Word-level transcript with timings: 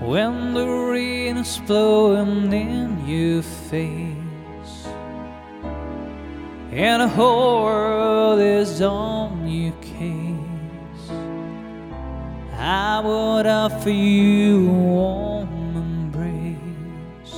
when 0.00 0.54
the 0.54 0.66
rain 0.66 1.36
is 1.36 1.58
blowing 1.66 2.52
in 2.52 3.06
your 3.06 3.42
face 3.42 4.86
and 6.72 7.02
the 7.02 7.08
whole 7.08 7.64
world 7.64 8.40
is 8.40 8.80
on 8.80 9.46
your 9.46 9.72
case. 9.82 11.10
I 12.56 13.00
would 13.04 13.46
offer 13.46 13.90
you 13.90 14.70
a 14.70 14.72
warm 14.72 15.76
embrace 15.76 17.34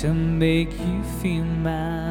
to 0.00 0.12
make 0.12 0.72
you 0.72 1.02
feel 1.20 1.44
my 1.44 2.07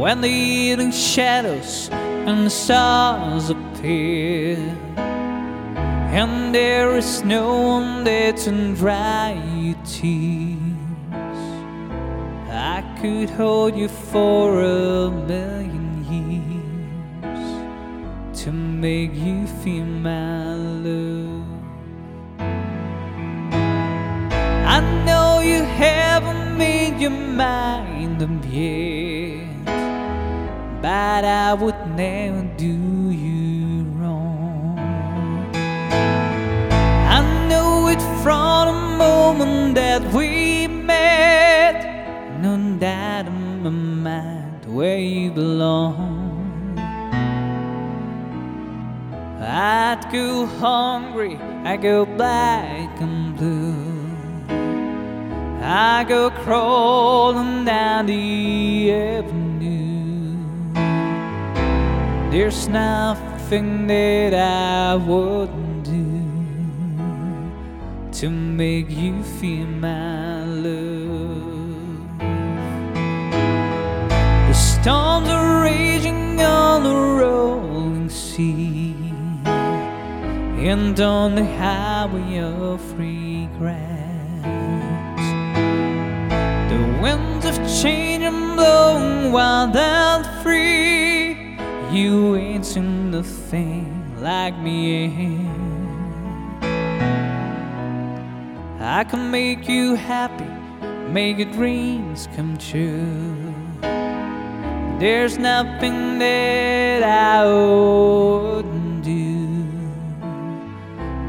When 0.00 0.22
the 0.22 0.30
evening 0.30 0.92
shadows 0.92 1.90
and 1.92 2.46
the 2.46 2.50
stars 2.50 3.50
appear, 3.50 4.56
and 4.96 6.54
there 6.54 6.96
is 6.96 7.22
no 7.22 7.60
one 7.60 8.04
there 8.04 8.32
to 8.32 8.74
dry 8.76 9.32
your 9.54 9.76
tears. 9.84 10.56
I 12.48 12.82
could 13.02 13.28
hold 13.28 13.76
you 13.76 13.88
for 13.88 14.62
a 14.62 15.10
million 15.10 15.88
years 17.20 18.42
to 18.42 18.52
make 18.52 19.14
you 19.14 19.46
feel 19.62 19.84
my 19.84 20.54
love. 20.54 21.44
I 24.66 24.80
know 25.04 25.40
you 25.40 25.62
haven't 25.62 26.56
made 26.56 26.98
your 26.98 27.10
mind 27.10 28.22
up 28.22 28.30
yet, 28.50 29.59
but 30.82 31.24
I 31.24 31.52
would 31.52 31.76
never 31.94 32.42
do 32.56 33.10
you 33.10 33.84
wrong. 33.98 34.78
I 37.16 37.48
know 37.48 37.88
it 37.88 38.00
from 38.22 38.66
the 38.68 38.96
moment 38.96 39.74
that 39.74 40.02
we 40.14 40.66
met. 40.66 42.40
Know 42.40 42.78
that 42.78 43.26
in 43.26 43.62
my 43.62 43.70
mind 43.70 44.74
where 44.74 44.98
you 44.98 45.30
belong. 45.30 46.08
I'd 49.42 50.08
go 50.12 50.46
hungry, 50.46 51.36
I 51.64 51.76
go 51.76 52.06
black 52.06 53.00
and 53.00 53.36
blue. 53.36 53.90
I 55.62 56.04
go 56.08 56.30
crawling 56.30 57.66
down 57.66 58.06
the 58.06 58.92
avenue. 58.92 59.49
There's 62.30 62.68
nothing 62.68 63.88
that 63.88 64.34
I 64.34 64.94
wouldn't 64.94 65.82
do 65.82 66.22
to 68.20 68.30
make 68.30 68.88
you 68.88 69.24
feel 69.24 69.66
my 69.66 70.44
love. 70.44 72.18
The 74.46 74.54
storms 74.54 75.28
are 75.28 75.62
raging 75.64 76.40
on 76.40 76.84
the 76.84 76.94
rolling 76.94 78.08
sea 78.08 78.94
and 80.70 81.00
on 81.00 81.34
the 81.34 81.44
highway 81.44 82.38
of 82.38 82.80
regrets. 82.96 83.80
The 86.70 86.98
winds 87.02 87.44
of 87.44 87.56
change 87.82 88.22
are 88.22 88.54
blowing 88.54 89.32
wild 89.32 89.74
and 89.74 90.24
free. 90.44 90.59
You 91.92 92.36
ain't 92.36 92.64
seen 92.64 93.10
nothing 93.10 94.14
like 94.20 94.56
me. 94.58 95.48
I 98.78 99.02
can 99.02 99.28
make 99.32 99.68
you 99.68 99.96
happy, 99.96 100.46
make 101.10 101.38
your 101.38 101.50
dreams 101.50 102.28
come 102.36 102.56
true. 102.58 103.52
There's 105.00 105.36
nothing 105.36 106.20
that 106.20 107.02
I 107.02 107.44
wouldn't 107.44 109.02
do. 109.02 109.64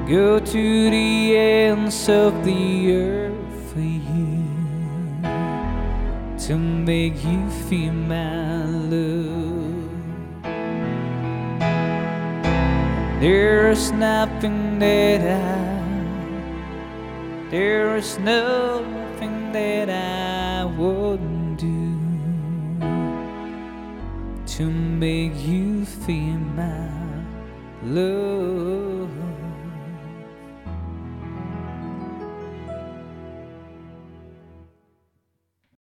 Go 0.08 0.40
to 0.40 0.90
the 0.92 1.38
ends 1.38 2.08
of 2.08 2.46
the 2.46 2.94
earth 2.94 3.74
for 3.74 3.80
you 3.80 4.44
to 6.46 6.56
make 6.56 7.24
you 7.24 7.50
feel 7.68 7.94
my 7.94 8.66
love. 8.66 10.01
There's 13.22 13.92
nothing 13.92 14.80
that 14.80 15.22
I, 15.22 15.78
there 17.52 17.96
is 17.96 18.18
nothing 18.18 19.52
that 19.52 19.92
I 19.92 20.66
wouldn't 20.66 21.60
do 21.60 22.00
to 24.56 24.66
make 24.66 25.38
you 25.38 25.86
feel 25.86 26.40
my 26.58 26.90
love. 27.84 29.31